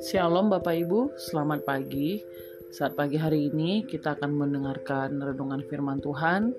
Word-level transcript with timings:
Shalom 0.00 0.48
Bapak 0.48 0.80
Ibu, 0.80 1.12
selamat 1.12 1.68
pagi. 1.68 2.24
Saat 2.72 2.96
pagi 2.96 3.20
hari 3.20 3.52
ini 3.52 3.84
kita 3.84 4.16
akan 4.16 4.32
mendengarkan 4.32 5.20
renungan 5.20 5.60
firman 5.68 6.00
Tuhan 6.00 6.56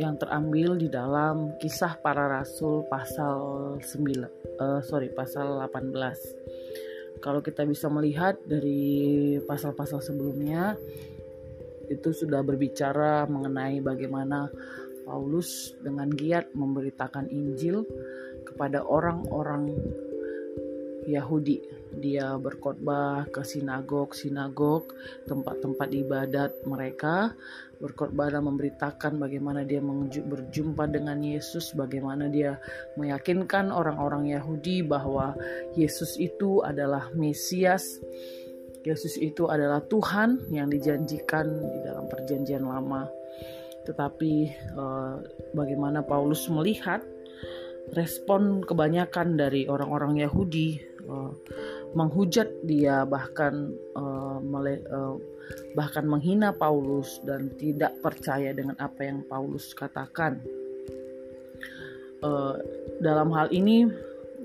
yang 0.00 0.16
terambil 0.16 0.80
di 0.80 0.88
dalam 0.88 1.52
kisah 1.60 2.00
para 2.00 2.32
rasul 2.32 2.88
pasal 2.88 3.76
9 3.76 3.84
uh, 3.84 4.24
eh, 4.24 4.80
sorry 4.80 5.12
pasal 5.12 5.60
18. 5.60 7.20
Kalau 7.20 7.44
kita 7.44 7.68
bisa 7.68 7.92
melihat 7.92 8.40
dari 8.48 9.36
pasal-pasal 9.44 10.00
sebelumnya 10.00 10.80
itu 11.92 12.08
sudah 12.16 12.40
berbicara 12.40 13.28
mengenai 13.28 13.84
bagaimana 13.84 14.48
Paulus 15.10 15.74
dengan 15.82 16.06
giat 16.14 16.54
memberitakan 16.54 17.26
Injil 17.34 17.82
kepada 18.46 18.86
orang-orang 18.86 19.74
Yahudi. 21.10 21.58
Dia 21.90 22.38
berkhotbah 22.38 23.26
ke 23.34 23.42
sinagog-sinagog, 23.42 24.94
tempat-tempat 25.26 25.90
ibadat 25.90 26.54
mereka, 26.62 27.34
berkhotbah 27.82 28.30
dan 28.30 28.46
memberitakan 28.46 29.18
bagaimana 29.18 29.66
dia 29.66 29.82
berjumpa 30.22 30.86
dengan 30.86 31.18
Yesus, 31.18 31.74
bagaimana 31.74 32.30
dia 32.30 32.62
meyakinkan 32.94 33.74
orang-orang 33.74 34.30
Yahudi 34.30 34.86
bahwa 34.86 35.34
Yesus 35.74 36.14
itu 36.22 36.62
adalah 36.62 37.10
Mesias. 37.18 37.98
Yesus 38.86 39.18
itu 39.20 39.50
adalah 39.50 39.82
Tuhan 39.84 40.46
yang 40.54 40.70
dijanjikan 40.70 41.44
di 41.50 41.78
dalam 41.84 42.06
perjanjian 42.06 42.64
lama. 42.64 43.19
Tetapi 43.88 44.34
eh, 44.52 45.14
bagaimana 45.56 46.04
Paulus 46.04 46.46
melihat 46.52 47.00
respon 47.94 48.62
kebanyakan 48.62 49.34
dari 49.34 49.66
orang-orang 49.66 50.22
Yahudi 50.22 50.78
uh, 51.10 51.32
menghujat 51.98 52.46
dia 52.62 53.02
bahkan 53.02 53.74
uh, 53.98 54.38
uh, 54.38 55.14
bahkan 55.74 56.06
menghina 56.06 56.54
Paulus 56.54 57.18
dan 57.26 57.50
tidak 57.58 57.98
percaya 57.98 58.54
dengan 58.54 58.78
apa 58.78 59.02
yang 59.02 59.26
Paulus 59.26 59.74
katakan. 59.74 60.38
Uh, 62.20 62.60
dalam 63.00 63.32
hal 63.32 63.48
ini 63.48 63.88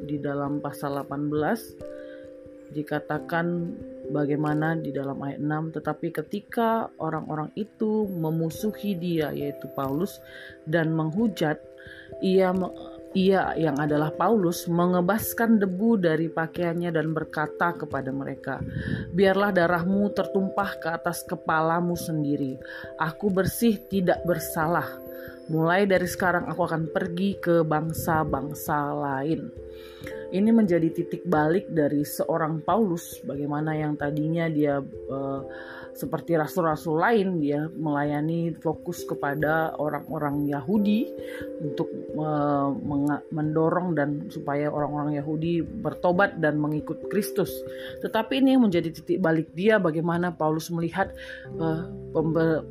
di 0.07 0.15
dalam 0.15 0.63
pasal 0.63 0.95
18 1.03 2.71
dikatakan 2.71 3.75
bagaimana 4.09 4.77
di 4.77 4.93
dalam 4.93 5.17
ayat 5.21 5.41
6 5.41 5.75
tetapi 5.81 6.07
ketika 6.11 6.89
orang-orang 7.01 7.49
itu 7.57 8.05
memusuhi 8.09 8.97
dia 8.97 9.31
yaitu 9.33 9.69
Paulus 9.73 10.21
dan 10.65 10.93
menghujat 10.93 11.57
ia 12.21 12.53
ia 13.15 13.55
yang 13.55 13.79
adalah 13.79 14.11
Paulus 14.11 14.67
mengebaskan 14.67 15.55
debu 15.55 15.95
dari 15.95 16.27
pakaiannya 16.27 16.91
dan 16.91 17.15
berkata 17.15 17.71
kepada 17.71 18.11
mereka, 18.11 18.59
"Biarlah 19.15 19.55
darahmu 19.55 20.11
tertumpah 20.11 20.75
ke 20.83 20.87
atas 20.91 21.23
kepalamu 21.23 21.95
sendiri. 21.95 22.59
Aku 22.99 23.31
bersih, 23.31 23.79
tidak 23.87 24.19
bersalah. 24.27 24.99
Mulai 25.51 25.85
dari 25.85 26.09
sekarang 26.09 26.49
aku 26.49 26.65
akan 26.65 26.89
pergi 26.89 27.37
ke 27.37 27.61
bangsa-bangsa 27.61 28.77
lain." 28.93 29.51
Ini 30.35 30.49
menjadi 30.51 30.89
titik 30.91 31.23
balik 31.23 31.69
dari 31.71 32.01
seorang 32.03 32.59
Paulus, 32.65 33.21
bagaimana 33.23 33.77
yang 33.77 33.95
tadinya 33.95 34.49
dia 34.49 34.81
uh, 34.81 35.41
seperti 35.95 36.35
rasul-rasul 36.35 36.99
lain 36.99 37.39
dia 37.39 37.71
melayani 37.71 38.51
fokus 38.59 39.07
kepada 39.07 39.71
orang-orang 39.79 40.43
Yahudi 40.51 41.07
untuk 41.63 41.87
uh, 42.19 42.69
mendorong 43.31 43.95
dan 43.95 44.27
supaya 44.27 44.67
orang-orang 44.67 45.15
Yahudi 45.15 45.63
bertobat 45.63 46.43
dan 46.43 46.59
mengikut 46.59 47.07
Kristus. 47.07 47.49
Tetapi 48.03 48.43
ini 48.43 48.59
menjadi 48.59 48.91
titik 48.91 49.23
balik 49.23 49.55
dia 49.55 49.79
bagaimana 49.79 50.35
Paulus 50.35 50.67
melihat 50.67 51.15
uh, 51.55 51.87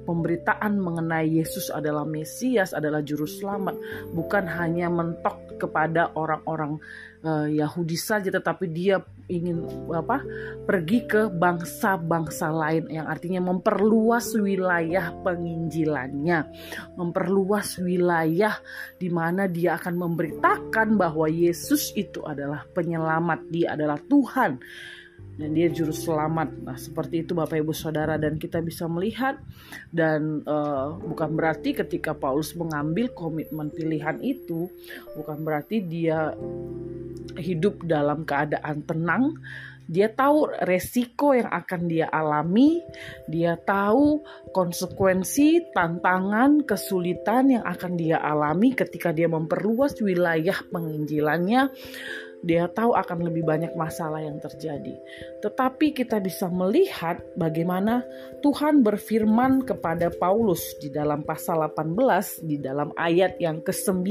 pemberitaan 0.04 0.76
mengenai 0.76 1.40
Yesus 1.40 1.72
adalah 1.72 2.04
Mesias, 2.04 2.76
adalah 2.76 3.00
juru 3.00 3.24
selamat, 3.24 3.76
bukan 4.12 4.44
hanya 4.44 4.92
mentok 4.92 5.56
kepada 5.56 6.12
orang-orang 6.12 6.76
uh, 7.24 7.48
Yahudi 7.48 7.96
saja 7.96 8.28
tetapi 8.28 8.68
dia 8.70 9.00
ingin 9.26 9.64
apa 9.88 10.20
pergi 10.68 11.08
ke 11.08 11.32
bangsa-bangsa 11.32 12.52
lain 12.52 12.92
yang 12.92 13.08
artinya 13.08 13.40
memperluas 13.40 14.36
wilayah 14.36 15.16
penginjilannya. 15.24 16.44
Memperluas 17.00 17.80
wilayah 17.80 18.60
di 19.00 19.08
mana 19.08 19.48
dia 19.48 19.80
akan 19.80 19.96
memberitakan 19.96 21.00
bahwa 21.00 21.26
Yesus 21.26 21.96
itu 21.96 22.20
adalah 22.28 22.68
penyelamat. 22.76 23.48
Dia 23.48 23.74
adalah 23.74 23.96
Tuhan 23.96 24.60
dan 25.34 25.50
dia 25.50 25.66
juru 25.70 25.90
selamat. 25.90 26.48
Nah, 26.62 26.78
seperti 26.78 27.26
itu 27.26 27.34
Bapak 27.34 27.58
Ibu 27.58 27.74
Saudara 27.74 28.14
dan 28.14 28.38
kita 28.38 28.62
bisa 28.62 28.86
melihat 28.86 29.38
dan 29.90 30.46
uh, 30.46 30.94
bukan 31.02 31.34
berarti 31.34 31.74
ketika 31.74 32.14
Paulus 32.14 32.54
mengambil 32.54 33.10
komitmen 33.10 33.70
pilihan 33.74 34.22
itu 34.22 34.70
bukan 35.18 35.42
berarti 35.42 35.82
dia 35.82 36.30
hidup 37.38 37.82
dalam 37.82 38.22
keadaan 38.22 38.86
tenang. 38.86 39.24
Dia 39.84 40.08
tahu 40.08 40.48
resiko 40.64 41.36
yang 41.36 41.52
akan 41.52 41.92
dia 41.92 42.08
alami, 42.08 42.80
dia 43.28 43.52
tahu 43.52 44.24
konsekuensi, 44.48 45.76
tantangan, 45.76 46.64
kesulitan 46.64 47.60
yang 47.60 47.64
akan 47.68 47.92
dia 47.92 48.16
alami 48.16 48.72
ketika 48.72 49.12
dia 49.12 49.28
memperluas 49.28 50.00
wilayah 50.00 50.56
penginjilannya 50.72 51.68
dia 52.44 52.68
tahu 52.68 52.92
akan 52.92 53.24
lebih 53.24 53.42
banyak 53.42 53.72
masalah 53.72 54.20
yang 54.20 54.36
terjadi. 54.36 54.92
Tetapi 55.40 55.96
kita 55.96 56.20
bisa 56.20 56.52
melihat 56.52 57.24
bagaimana 57.40 58.04
Tuhan 58.44 58.84
berfirman 58.84 59.64
kepada 59.64 60.12
Paulus 60.12 60.60
di 60.76 60.92
dalam 60.92 61.24
pasal 61.24 61.64
18 61.72 62.44
di 62.44 62.60
dalam 62.60 62.92
ayat 63.00 63.40
yang 63.40 63.64
ke-9. 63.64 64.04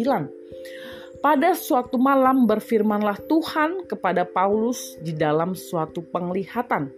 Pada 1.22 1.56
suatu 1.56 1.96
malam 1.96 2.50
berfirmanlah 2.50 3.22
Tuhan 3.30 3.88
kepada 3.88 4.28
Paulus 4.28 4.98
di 5.00 5.16
dalam 5.16 5.56
suatu 5.56 6.04
penglihatan. 6.04 6.92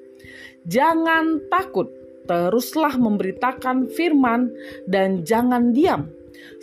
Jangan 0.65 1.45
takut, 1.51 1.91
teruslah 2.25 2.97
memberitakan 2.97 3.91
firman 3.93 4.49
dan 4.89 5.21
jangan 5.21 5.69
diam 5.69 6.09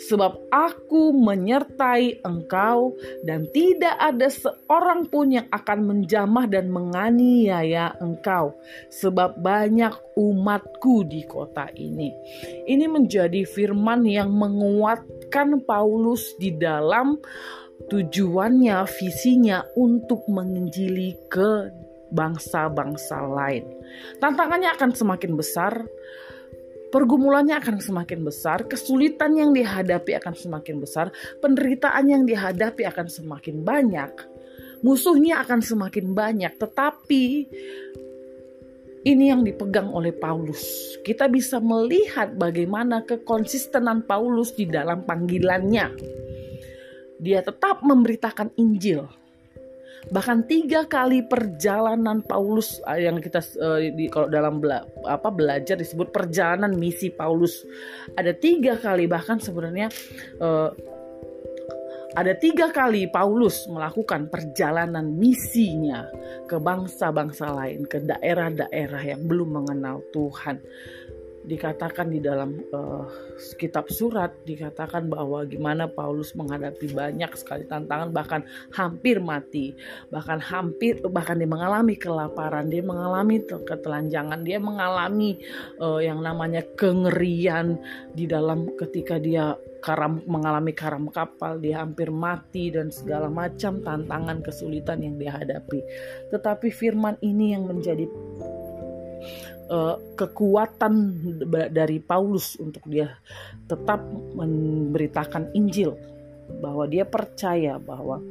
sebab 0.09 0.49
aku 0.51 1.13
menyertai 1.15 2.23
engkau 2.25 2.97
dan 3.23 3.47
tidak 3.53 3.95
ada 3.99 4.27
seorang 4.27 5.07
pun 5.07 5.33
yang 5.33 5.47
akan 5.49 5.79
menjamah 5.85 6.45
dan 6.49 6.69
menganiaya 6.69 7.95
engkau 8.01 8.57
sebab 8.89 9.39
banyak 9.39 9.93
umatku 10.17 11.07
di 11.07 11.23
kota 11.25 11.69
ini. 11.77 12.11
Ini 12.67 12.85
menjadi 12.89 13.45
firman 13.47 14.05
yang 14.05 14.33
menguatkan 14.33 15.63
Paulus 15.63 16.35
di 16.37 16.53
dalam 16.55 17.17
tujuannya, 17.89 18.85
visinya 18.87 19.65
untuk 19.75 20.23
menginjili 20.29 21.17
ke 21.27 21.83
bangsa-bangsa 22.13 23.25
lain. 23.25 23.65
Tantangannya 24.21 24.69
akan 24.77 24.91
semakin 24.93 25.33
besar, 25.33 25.73
pergumulannya 26.93 27.57
akan 27.57 27.81
semakin 27.81 28.21
besar, 28.21 28.69
kesulitan 28.69 29.33
yang 29.33 29.49
dihadapi 29.49 30.13
akan 30.21 30.37
semakin 30.37 30.77
besar, 30.77 31.09
penderitaan 31.41 32.05
yang 32.05 32.23
dihadapi 32.29 32.85
akan 32.85 33.09
semakin 33.09 33.65
banyak, 33.65 34.13
musuhnya 34.85 35.41
akan 35.41 35.65
semakin 35.65 36.13
banyak, 36.13 36.53
tetapi 36.61 37.49
ini 39.03 39.33
yang 39.33 39.41
dipegang 39.41 39.89
oleh 39.89 40.13
Paulus. 40.13 40.61
Kita 41.01 41.25
bisa 41.27 41.57
melihat 41.57 42.37
bagaimana 42.37 43.01
kekonsistenan 43.01 44.05
Paulus 44.05 44.53
di 44.53 44.69
dalam 44.69 45.03
panggilannya. 45.03 45.97
Dia 47.17 47.41
tetap 47.41 47.81
memberitakan 47.81 48.53
Injil 48.61 49.22
bahkan 50.11 50.43
tiga 50.43 50.83
kali 50.83 51.23
perjalanan 51.23 52.19
Paulus 52.23 52.83
ah, 52.83 52.99
yang 52.99 53.23
kita 53.23 53.39
uh, 53.59 53.79
di 53.79 54.11
kalau 54.11 54.27
dalam 54.27 54.59
bela, 54.59 54.83
apa 55.07 55.31
belajar 55.31 55.79
disebut 55.79 56.11
perjalanan 56.11 56.75
misi 56.75 57.13
Paulus. 57.13 57.63
Ada 58.15 58.35
tiga 58.35 58.75
kali 58.79 59.07
bahkan 59.07 59.39
sebenarnya 59.39 59.87
uh, 60.43 60.69
ada 62.13 62.37
tiga 62.37 62.69
kali 62.69 63.09
Paulus 63.09 63.65
melakukan 63.65 64.29
perjalanan 64.29 65.17
misinya 65.17 66.05
ke 66.45 66.61
bangsa-bangsa 66.61 67.49
lain, 67.49 67.89
ke 67.89 68.05
daerah-daerah 68.05 69.01
yang 69.01 69.25
belum 69.25 69.49
mengenal 69.49 70.05
Tuhan 70.13 70.61
dikatakan 71.43 72.07
di 72.07 72.23
dalam 72.23 72.55
uh, 72.71 73.05
kitab 73.59 73.91
surat 73.91 74.31
dikatakan 74.47 75.11
bahwa 75.11 75.43
gimana 75.43 75.91
Paulus 75.91 76.31
menghadapi 76.33 76.91
banyak 76.95 77.31
sekali 77.35 77.67
tantangan 77.67 78.15
bahkan 78.15 78.41
hampir 78.71 79.19
mati 79.19 79.75
bahkan 80.07 80.39
hampir 80.39 81.03
bahkan 81.11 81.35
dia 81.35 81.49
mengalami 81.49 81.99
kelaparan 81.99 82.71
dia 82.71 82.79
mengalami 82.79 83.43
ketelanjangan 83.43 84.39
dia 84.41 84.57
mengalami 84.63 85.37
uh, 85.83 85.99
yang 85.99 86.23
namanya 86.23 86.63
kengerian 86.79 87.75
di 88.15 88.23
dalam 88.23 88.71
ketika 88.79 89.19
dia 89.19 89.59
karam 89.83 90.23
mengalami 90.23 90.71
karam 90.71 91.11
kapal, 91.11 91.59
dia 91.59 91.83
hampir 91.83 92.07
mati 92.07 92.71
dan 92.71 92.87
segala 92.87 93.27
macam 93.27 93.83
tantangan 93.83 94.39
kesulitan 94.39 95.03
yang 95.03 95.19
dia 95.19 95.35
hadapi. 95.35 95.83
Tetapi 96.31 96.71
firman 96.71 97.19
ini 97.19 97.51
yang 97.51 97.67
menjadi 97.67 98.07
uh, 99.73 99.97
kekuatan 100.13 100.93
dari 101.73 101.97
Paulus 101.97 102.61
untuk 102.61 102.85
dia 102.85 103.09
tetap 103.65 104.05
memberitakan 104.37 105.57
Injil 105.57 105.97
bahwa 106.61 106.85
dia 106.85 107.09
percaya 107.09 107.81
bahwa 107.81 108.21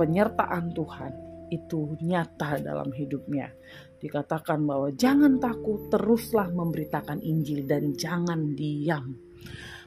penyertaan 0.00 0.72
Tuhan 0.72 1.12
itu 1.52 1.94
nyata 2.00 2.58
dalam 2.58 2.90
hidupnya. 2.90 3.52
Dikatakan 4.00 4.64
bahwa 4.64 4.92
jangan 4.92 5.40
takut, 5.40 5.88
teruslah 5.88 6.50
memberitakan 6.52 7.24
Injil 7.24 7.64
dan 7.64 7.96
jangan 7.96 8.52
diam. 8.52 9.16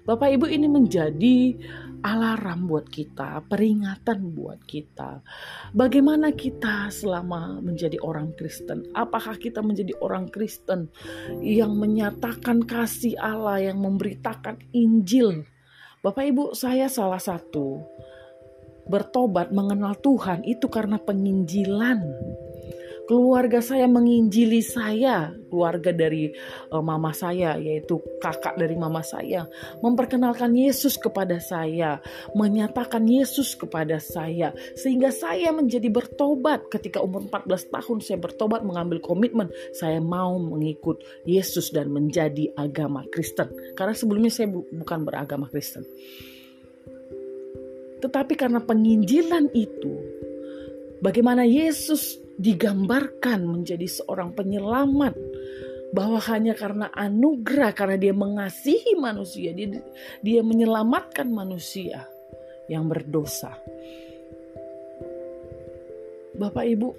Bapak 0.08 0.40
Ibu 0.40 0.48
ini 0.48 0.72
menjadi 0.72 1.52
alarm 2.00 2.72
buat 2.72 2.88
kita, 2.88 3.44
peringatan 3.52 4.32
buat 4.32 4.64
kita. 4.64 5.20
Bagaimana 5.76 6.32
kita 6.32 6.88
selama 6.88 7.60
menjadi 7.60 8.00
orang 8.00 8.32
Kristen? 8.40 8.88
Apakah 8.96 9.36
kita 9.36 9.60
menjadi 9.60 9.92
orang 10.00 10.32
Kristen 10.32 10.88
yang 11.44 11.76
menyatakan 11.76 12.64
kasih 12.64 13.20
Allah, 13.20 13.60
yang 13.60 13.84
memberitakan 13.84 14.64
Injil? 14.72 15.44
Bapak 16.00 16.24
Ibu, 16.24 16.56
saya 16.56 16.88
salah 16.88 17.20
satu 17.20 17.84
bertobat 18.88 19.52
mengenal 19.52 20.00
Tuhan 20.00 20.48
itu 20.48 20.72
karena 20.72 20.96
penginjilan 21.04 22.00
keluarga 23.08 23.64
saya 23.64 23.88
menginjili 23.88 24.60
saya, 24.60 25.32
keluarga 25.48 25.96
dari 25.96 26.30
uh, 26.70 26.84
mama 26.84 27.16
saya, 27.16 27.56
yaitu 27.56 27.98
kakak 28.20 28.60
dari 28.60 28.76
mama 28.76 29.00
saya, 29.02 29.48
memperkenalkan 29.80 30.52
Yesus 30.52 31.00
kepada 31.00 31.40
saya, 31.40 32.04
menyatakan 32.36 33.08
Yesus 33.08 33.56
kepada 33.56 33.98
saya, 33.98 34.52
sehingga 34.76 35.10
saya 35.10 35.56
menjadi 35.56 35.88
bertobat. 35.88 36.68
Ketika 36.68 37.00
umur 37.00 37.26
14 37.32 37.74
tahun, 37.74 37.98
saya 38.04 38.20
bertobat 38.20 38.68
mengambil 38.68 39.00
komitmen, 39.00 39.48
saya 39.72 40.04
mau 40.04 40.36
mengikut 40.36 41.00
Yesus 41.24 41.72
dan 41.72 41.90
menjadi 41.90 42.52
agama 42.60 43.08
Kristen. 43.10 43.48
Karena 43.74 43.96
sebelumnya 43.96 44.30
saya 44.30 44.52
bu 44.52 44.68
bukan 44.68 45.08
beragama 45.08 45.48
Kristen. 45.48 45.88
Tetapi 47.98 48.38
karena 48.38 48.62
penginjilan 48.62 49.50
itu, 49.58 49.96
bagaimana 51.02 51.48
Yesus 51.48 52.27
digambarkan 52.38 53.44
menjadi 53.44 53.86
seorang 53.86 54.34
penyelamat. 54.34 55.14
Bahwa 55.88 56.20
hanya 56.28 56.52
karena 56.52 56.92
anugerah 56.92 57.72
karena 57.72 57.96
dia 57.96 58.12
mengasihi 58.12 59.00
manusia 59.00 59.56
dia 59.56 59.80
dia 60.20 60.44
menyelamatkan 60.44 61.32
manusia 61.32 62.04
yang 62.68 62.92
berdosa. 62.92 63.56
Bapak 66.38 66.66
Ibu 66.68 66.90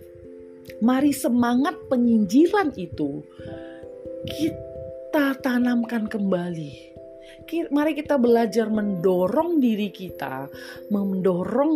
mari 0.81 1.13
semangat 1.13 1.77
penginjilan 1.89 2.75
itu 2.81 3.23
kita 4.25 5.39
tanamkan 5.41 6.09
kembali. 6.09 6.97
Mari 7.49 7.93
kita 7.97 8.21
belajar 8.21 8.69
mendorong 8.69 9.57
diri 9.57 9.89
kita, 9.89 10.49
mendorong 10.93 11.75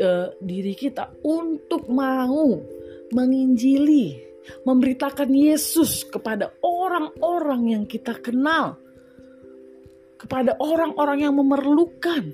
uh, 0.00 0.28
diri 0.42 0.74
kita 0.74 1.12
untuk 1.22 1.86
mau 1.86 2.58
menginjili, 3.12 4.16
memberitakan 4.64 5.28
Yesus 5.32 6.06
kepada 6.08 6.54
orang-orang 6.64 7.76
yang 7.76 7.84
kita 7.84 8.16
kenal, 8.20 8.80
kepada 10.16 10.56
orang-orang 10.60 11.28
yang 11.28 11.34
memerlukan. 11.36 12.32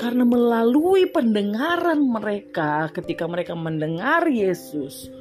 Karena 0.00 0.24
melalui 0.24 1.12
pendengaran 1.12 2.00
mereka, 2.00 2.88
ketika 2.88 3.28
mereka 3.28 3.52
mendengar 3.52 4.24
Yesus, 4.32 5.12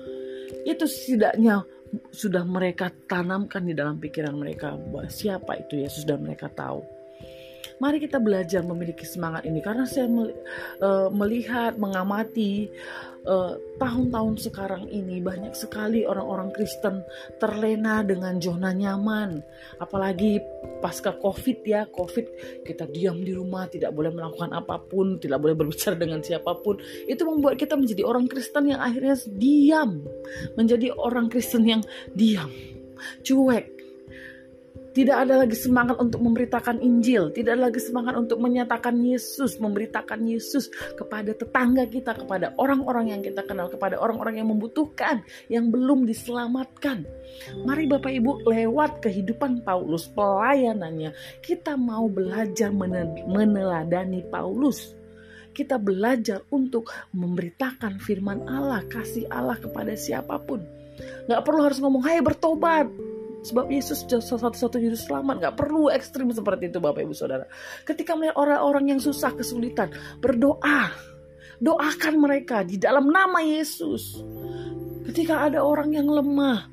itu 0.63 0.85
setidaknya 0.87 1.67
sudah 2.13 2.45
mereka 2.47 2.87
tanamkan 3.09 3.65
di 3.65 3.73
dalam 3.75 3.99
pikiran 3.99 4.37
mereka 4.37 4.77
bahwa 4.77 5.09
siapa 5.11 5.59
itu 5.59 5.83
Yesus 5.83 6.07
dan 6.07 6.23
mereka 6.23 6.47
tahu. 6.47 6.98
Mari 7.79 8.03
kita 8.03 8.19
belajar 8.19 8.59
memiliki 8.63 9.07
semangat 9.07 9.47
ini 9.47 9.63
karena 9.63 9.87
saya 9.87 10.07
eh, 10.11 11.09
melihat, 11.11 11.79
mengamati 11.79 12.67
eh, 13.23 13.53
tahun-tahun 13.79 14.35
sekarang 14.51 14.91
ini 14.91 15.23
banyak 15.23 15.55
sekali 15.55 16.03
orang-orang 16.03 16.51
Kristen 16.51 17.03
terlena 17.39 18.03
dengan 18.03 18.35
zona 18.43 18.75
nyaman. 18.75 19.39
Apalagi 19.79 20.43
pasca 20.83 21.15
Covid 21.15 21.59
ya, 21.63 21.87
Covid 21.87 22.27
kita 22.67 22.87
diam 22.91 23.19
di 23.23 23.31
rumah, 23.31 23.71
tidak 23.71 23.95
boleh 23.95 24.11
melakukan 24.11 24.51
apa 24.51 24.79
pun, 24.83 25.15
tidak 25.19 25.39
boleh 25.39 25.55
berbicara 25.55 25.95
dengan 25.95 26.19
siapa 26.19 26.59
pun. 26.59 26.79
Itu 27.07 27.23
membuat 27.23 27.55
kita 27.55 27.79
menjadi 27.79 28.03
orang 28.03 28.27
Kristen 28.27 28.75
yang 28.75 28.83
akhirnya 28.83 29.15
diam, 29.39 30.03
menjadi 30.59 30.91
orang 30.99 31.31
Kristen 31.31 31.63
yang 31.63 31.81
diam, 32.11 32.51
cuek, 33.23 33.78
tidak 34.99 35.15
ada 35.15 35.47
lagi 35.47 35.55
semangat 35.55 35.95
untuk 35.95 36.19
memberitakan 36.19 36.83
Injil, 36.83 37.31
tidak 37.31 37.55
ada 37.55 37.71
lagi 37.71 37.79
semangat 37.79 38.19
untuk 38.19 38.43
menyatakan 38.43 38.99
Yesus, 38.99 39.55
memberitakan 39.55 40.27
Yesus 40.27 40.67
kepada 40.99 41.31
tetangga 41.31 41.87
kita, 41.87 42.19
kepada 42.19 42.51
orang-orang 42.59 43.15
yang 43.15 43.23
kita 43.23 43.47
kenal, 43.47 43.71
kepada 43.71 43.95
orang-orang 43.95 44.43
yang 44.43 44.51
membutuhkan, 44.51 45.23
yang 45.47 45.71
belum 45.71 46.03
diselamatkan. 46.03 47.07
Mari 47.63 47.87
Bapak 47.87 48.11
Ibu 48.11 48.43
lewat 48.43 48.99
kehidupan 48.99 49.63
Paulus, 49.63 50.11
pelayanannya, 50.11 51.15
kita 51.39 51.79
mau 51.79 52.11
belajar 52.11 52.67
meneladani 53.23 54.27
Paulus 54.27 54.99
kita 55.49 55.75
belajar 55.75 56.39
untuk 56.55 56.87
memberitakan 57.11 57.99
firman 57.99 58.47
Allah, 58.47 58.79
kasih 58.87 59.27
Allah 59.27 59.59
kepada 59.59 59.91
siapa 59.91 60.39
pun. 60.39 60.63
Gak 61.27 61.43
perlu 61.43 61.67
harus 61.67 61.83
ngomong, 61.83 61.99
hai 62.05 62.23
bertobat, 62.23 62.87
Sebab 63.39 63.71
Yesus 63.71 64.03
satu-satunya 64.03 64.91
juru 64.91 64.99
selamat. 64.99 65.35
Gak 65.39 65.55
perlu 65.55 65.87
ekstrim 65.87 66.27
seperti 66.35 66.67
itu 66.67 66.83
Bapak 66.83 67.01
Ibu 67.07 67.15
Saudara. 67.15 67.47
Ketika 67.87 68.13
melihat 68.19 68.35
orang-orang 68.35 68.95
yang 68.95 68.99
susah 68.99 69.31
kesulitan. 69.31 69.91
Berdoa. 70.19 70.91
Doakan 71.59 72.15
mereka 72.19 72.63
di 72.63 72.79
dalam 72.79 73.11
nama 73.11 73.39
Yesus. 73.43 74.19
Ketika 75.07 75.47
ada 75.47 75.63
orang 75.63 75.95
yang 75.95 76.07
lemah. 76.07 76.67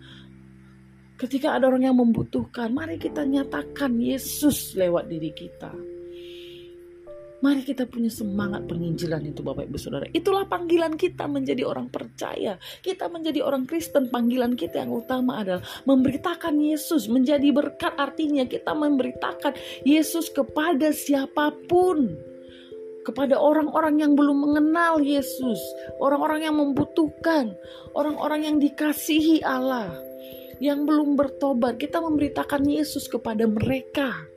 Ketika 1.16 1.54
ada 1.54 1.70
orang 1.70 1.86
yang 1.86 1.96
membutuhkan. 1.96 2.74
Mari 2.74 2.98
kita 2.98 3.22
nyatakan 3.22 3.98
Yesus 4.02 4.74
lewat 4.74 5.06
diri 5.06 5.30
kita. 5.32 5.95
Mari 7.44 7.68
kita 7.68 7.84
punya 7.84 8.08
semangat 8.08 8.64
penginjilan 8.64 9.20
itu 9.28 9.44
Bapak 9.44 9.68
Ibu 9.68 9.76
Saudara. 9.76 10.08
Itulah 10.08 10.48
panggilan 10.48 10.96
kita 10.96 11.28
menjadi 11.28 11.68
orang 11.68 11.92
percaya. 11.92 12.56
Kita 12.80 13.12
menjadi 13.12 13.44
orang 13.44 13.68
Kristen. 13.68 14.08
Panggilan 14.08 14.56
kita 14.56 14.80
yang 14.80 14.96
utama 14.96 15.44
adalah 15.44 15.60
memberitakan 15.84 16.56
Yesus. 16.56 17.12
Menjadi 17.12 17.52
berkat 17.52 17.92
artinya 18.00 18.48
kita 18.48 18.72
memberitakan 18.72 19.52
Yesus 19.84 20.32
kepada 20.32 20.96
siapa 20.96 21.52
pun. 21.68 22.16
Kepada 23.04 23.36
orang-orang 23.36 24.00
yang 24.00 24.12
belum 24.16 24.50
mengenal 24.50 25.04
Yesus. 25.04 25.60
Orang-orang 26.00 26.40
yang 26.40 26.56
membutuhkan. 26.56 27.52
Orang-orang 27.92 28.48
yang 28.48 28.56
dikasihi 28.56 29.44
Allah. 29.44 29.92
Yang 30.56 30.88
belum 30.88 31.20
bertobat. 31.20 31.76
Kita 31.76 32.00
memberitakan 32.00 32.64
Yesus 32.64 33.12
kepada 33.12 33.44
mereka 33.44 34.35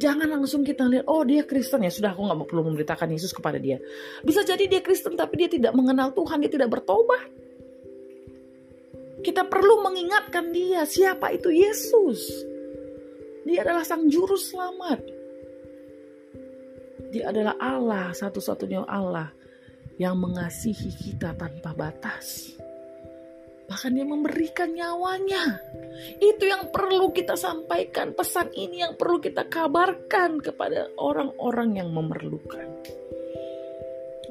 Jangan 0.00 0.32
langsung 0.32 0.64
kita 0.64 0.88
lihat, 0.88 1.04
oh 1.04 1.20
dia 1.28 1.44
Kristen 1.44 1.84
ya 1.84 1.92
sudah 1.92 2.16
aku 2.16 2.24
nggak 2.24 2.48
perlu 2.48 2.72
memberitakan 2.72 3.12
Yesus 3.12 3.36
kepada 3.36 3.60
dia. 3.60 3.76
Bisa 4.24 4.40
jadi 4.40 4.64
dia 4.64 4.80
Kristen 4.80 5.12
tapi 5.12 5.44
dia 5.44 5.52
tidak 5.52 5.76
mengenal 5.76 6.16
Tuhan, 6.16 6.40
dia 6.40 6.48
tidak 6.48 6.72
bertobat. 6.72 7.28
Kita 9.20 9.44
perlu 9.44 9.84
mengingatkan 9.84 10.48
dia 10.56 10.88
siapa 10.88 11.36
itu 11.36 11.52
Yesus. 11.52 12.48
Dia 13.44 13.60
adalah 13.60 13.84
sang 13.84 14.08
juru 14.08 14.40
selamat. 14.40 15.00
Dia 17.12 17.28
adalah 17.28 17.60
Allah, 17.60 18.16
satu-satunya 18.16 18.88
Allah 18.88 19.28
yang 20.00 20.16
mengasihi 20.16 20.96
kita 20.96 21.36
tanpa 21.36 21.76
batas. 21.76 22.56
Bahkan 23.80 23.96
dia 23.96 24.04
memberikan 24.04 24.76
nyawanya. 24.76 25.56
Itu 26.20 26.44
yang 26.44 26.68
perlu 26.68 27.16
kita 27.16 27.32
sampaikan. 27.32 28.12
Pesan 28.12 28.52
ini 28.52 28.84
yang 28.84 28.92
perlu 28.92 29.16
kita 29.24 29.48
kabarkan 29.48 30.36
kepada 30.44 30.92
orang-orang 31.00 31.80
yang 31.80 31.88
memerlukan. 31.88 32.68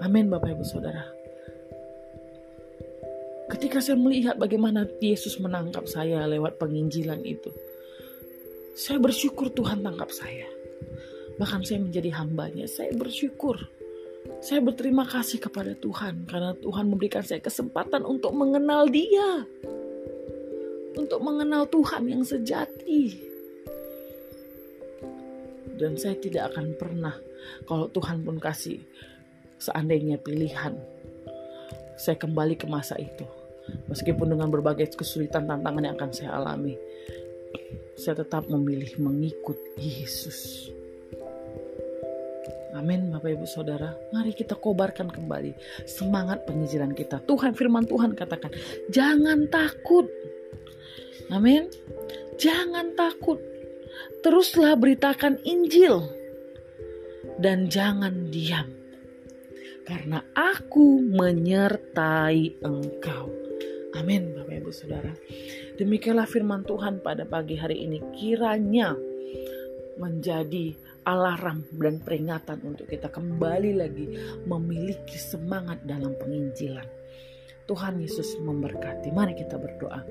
Amin 0.06 0.29
Bapak 0.29 0.53
Ibu 0.53 0.62
Saudara. 0.62 1.01
Ketika 3.50 3.82
saya 3.82 3.98
melihat 3.98 4.38
bagaimana 4.38 4.86
Yesus 5.01 5.41
menangkap 5.41 5.89
saya 5.89 6.29
lewat 6.29 6.62
penginjilan 6.62 7.25
itu. 7.25 7.50
Saya 8.77 9.01
bersyukur 9.01 9.50
Tuhan 9.50 9.82
tangkap 9.82 10.13
saya. 10.13 10.46
Bahkan 11.41 11.65
saya 11.65 11.82
menjadi 11.82 12.13
hambanya. 12.22 12.70
Saya 12.70 12.94
bersyukur 12.94 13.58
saya 14.40 14.60
berterima 14.64 15.08
kasih 15.08 15.40
kepada 15.40 15.76
Tuhan 15.76 16.28
karena 16.28 16.56
Tuhan 16.60 16.86
memberikan 16.88 17.24
saya 17.24 17.44
kesempatan 17.44 18.04
untuk 18.04 18.36
mengenal 18.36 18.88
Dia. 18.88 19.48
Untuk 21.00 21.22
mengenal 21.24 21.64
Tuhan 21.70 22.04
yang 22.12 22.24
sejati. 22.28 23.30
dan 25.80 25.96
saya 25.96 26.20
tidak 26.20 26.52
akan 26.54 26.76
pernah 26.76 27.16
kalau 27.64 27.88
Tuhan 27.88 28.22
pun 28.28 28.36
kasih 28.36 28.84
seandainya 29.56 30.20
pilihan 30.20 30.76
saya 31.96 32.20
kembali 32.20 32.60
ke 32.60 32.68
masa 32.68 33.00
itu 33.00 33.24
meskipun 33.88 34.36
dengan 34.36 34.52
berbagai 34.52 34.92
kesulitan 35.00 35.48
tantangan 35.48 35.88
yang 35.88 35.96
akan 35.96 36.12
saya 36.12 36.36
alami 36.36 36.76
saya 37.96 38.20
tetap 38.20 38.52
memilih 38.52 38.92
mengikut 39.00 39.56
Yesus 39.80 40.68
Amin 42.78 43.10
Bapak 43.10 43.34
Ibu 43.34 43.48
Saudara. 43.50 43.98
Mari 44.14 44.38
kita 44.38 44.54
kobarkan 44.54 45.10
kembali 45.10 45.58
Semangat 45.90 46.46
penginjilan 46.46 46.94
kita. 46.94 47.18
Tuhan 47.26 47.58
firman 47.58 47.90
Tuhan 47.90 48.14
katakan 48.14 48.54
Jangan 48.94 49.50
takut. 49.50 50.06
Amin. 51.34 51.70
Jangan 52.38 52.94
takut. 52.94 53.42
Teruslah 54.22 54.78
beritakan 54.78 55.42
Injil 55.48 56.06
Dan 57.42 57.72
jangan 57.72 58.30
diam 58.30 58.70
Karena 59.88 60.22
aku 60.38 61.02
menyertai 61.02 62.62
engkau. 62.62 63.34
Amin 63.98 64.38
Bapak 64.38 64.56
Ibu 64.62 64.70
Saudara. 64.70 65.10
Demikianlah 65.82 66.30
firman 66.30 66.62
Tuhan 66.62 67.02
pada 67.02 67.26
pagi 67.26 67.58
hari 67.58 67.90
ini. 67.90 67.98
Kiranya 68.14 68.94
menjadi 69.98 70.78
alarm 71.10 71.66
dan 71.82 71.98
peringatan 71.98 72.62
untuk 72.62 72.86
kita 72.86 73.10
kembali 73.10 73.72
lagi 73.74 74.06
memiliki 74.46 75.18
semangat 75.18 75.82
dalam 75.82 76.13
penginjilan. 76.22 76.86
Tuhan 77.70 78.01
Yesus 78.01 78.34
memberkati. 78.42 79.13
Mari 79.13 79.38
kita 79.38 79.62
berdoa. 79.62 80.01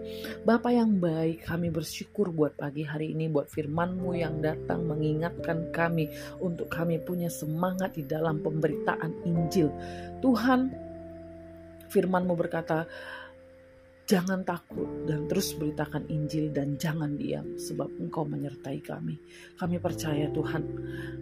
Bapa 0.47 0.71
yang 0.71 1.03
baik, 1.03 1.43
kami 1.43 1.75
bersyukur 1.75 2.31
buat 2.31 2.55
pagi 2.55 2.87
hari 2.87 3.11
ini, 3.11 3.27
buat 3.27 3.51
firman-Mu 3.51 4.15
yang 4.15 4.39
datang 4.39 4.87
mengingatkan 4.87 5.75
kami 5.75 6.07
untuk 6.39 6.71
kami 6.71 7.03
punya 7.03 7.27
semangat 7.27 7.99
di 7.99 8.07
dalam 8.07 8.39
pemberitaan 8.47 9.27
Injil. 9.27 9.75
Tuhan, 10.23 10.71
firman-Mu 11.91 12.39
berkata, 12.39 12.87
Jangan 14.09 14.41
takut 14.41 14.89
dan 15.05 15.29
terus 15.29 15.53
beritakan 15.53 16.09
Injil 16.09 16.49
dan 16.49 16.81
jangan 16.81 17.13
diam 17.21 17.61
sebab 17.61 17.93
Engkau 18.01 18.25
menyertai 18.25 18.81
kami. 18.81 19.21
Kami 19.61 19.77
percaya 19.77 20.33
Tuhan, 20.33 20.65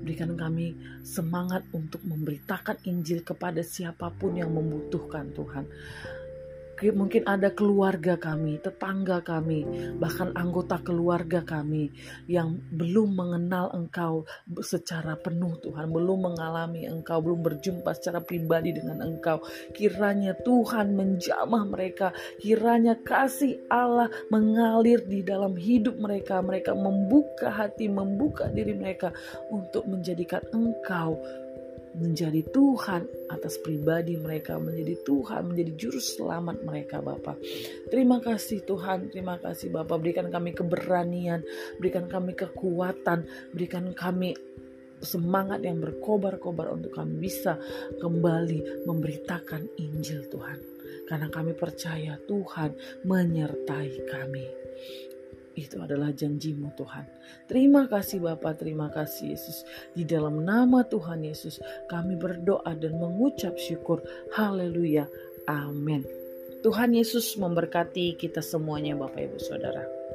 berikan 0.07 0.39
kami 0.39 0.71
semangat 1.03 1.67
untuk 1.75 1.99
memberitakan 2.07 2.79
Injil 2.87 3.27
kepada 3.27 3.59
siapa 3.67 4.15
pun 4.15 4.39
yang 4.39 4.55
membutuhkan 4.55 5.35
Tuhan 5.35 5.67
mungkin 6.93 7.25
ada 7.25 7.53
keluarga 7.53 8.21
kami, 8.21 8.61
tetangga 8.61 9.25
kami, 9.25 9.65
bahkan 9.97 10.33
anggota 10.37 10.77
keluarga 10.85 11.41
kami 11.41 11.89
yang 12.29 12.61
belum 12.73 13.17
mengenal 13.17 13.73
Engkau 13.73 14.29
secara 14.61 15.17
penuh 15.17 15.57
Tuhan, 15.65 15.89
belum 15.89 16.33
mengalami 16.33 16.85
Engkau, 16.85 17.25
belum 17.25 17.41
berjumpa 17.41 17.97
secara 17.97 18.21
pribadi 18.21 18.77
dengan 18.77 19.01
Engkau. 19.01 19.41
Kiranya 19.73 20.37
Tuhan 20.45 20.93
menjamah 20.93 21.65
mereka, 21.65 22.13
kiranya 22.41 22.99
kasih 23.01 23.57
Allah 23.73 24.13
mengalir 24.29 25.01
di 25.09 25.25
dalam 25.25 25.57
hidup 25.57 25.97
mereka, 25.97 26.45
mereka 26.45 26.77
membuka 26.77 27.49
hati, 27.49 27.89
membuka 27.89 28.53
diri 28.53 28.77
mereka 28.77 29.13
untuk 29.49 29.89
menjadikan 29.89 30.45
Engkau 30.53 31.19
menjadi 31.97 32.45
Tuhan 32.53 33.09
atas 33.33 33.57
pribadi 33.65 34.21
mereka, 34.21 34.61
menjadi 34.61 35.01
Tuhan, 35.03 35.53
menjadi 35.53 35.73
juru 35.75 36.01
selamat 36.01 36.63
mereka 36.63 37.01
Bapak. 37.01 37.41
Terima 37.89 38.21
kasih 38.21 38.63
Tuhan, 38.69 39.09
terima 39.09 39.41
kasih 39.41 39.73
Bapak. 39.73 39.97
Berikan 39.99 40.29
kami 40.29 40.53
keberanian, 40.53 41.41
berikan 41.81 42.05
kami 42.07 42.37
kekuatan, 42.37 43.25
berikan 43.57 43.91
kami 43.97 44.37
semangat 45.01 45.61
yang 45.65 45.81
berkobar-kobar 45.81 46.73
untuk 46.73 46.97
kami 46.97 47.21
bisa 47.21 47.61
kembali 48.01 48.85
memberitakan 48.85 49.69
Injil 49.81 50.29
Tuhan. 50.29 50.59
Karena 51.07 51.31
kami 51.31 51.55
percaya 51.55 52.19
Tuhan 52.27 52.75
menyertai 53.07 53.91
kami. 54.11 54.47
Itu 55.57 55.81
adalah 55.81 56.13
janjimu 56.13 56.77
Tuhan. 56.77 57.09
Terima 57.49 57.89
kasih 57.89 58.21
Bapak, 58.21 58.61
terima 58.61 58.93
kasih 58.93 59.33
Yesus. 59.33 59.65
Di 59.97 60.05
dalam 60.05 60.45
nama 60.45 60.85
Tuhan 60.85 61.25
Yesus 61.25 61.59
kami 61.89 62.21
berdoa 62.21 62.77
dan 62.77 63.01
mengucap 63.01 63.57
syukur. 63.57 64.05
Haleluya. 64.37 65.09
Amin. 65.49 66.05
Tuhan 66.61 66.93
Yesus 66.93 67.41
memberkati 67.41 68.21
kita 68.21 68.45
semuanya 68.45 69.01
Bapak 69.01 69.33
Ibu 69.33 69.39
Saudara. 69.41 70.06